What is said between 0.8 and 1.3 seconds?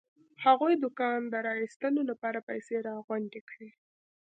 کان